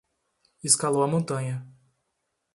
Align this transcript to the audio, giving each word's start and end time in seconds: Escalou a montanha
Escalou 0.63 1.03
a 1.03 1.07
montanha 1.07 1.63